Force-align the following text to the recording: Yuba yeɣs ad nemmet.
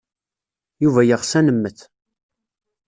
Yuba 0.83 1.01
yeɣs 1.03 1.31
ad 1.39 1.43
nemmet. 1.45 1.79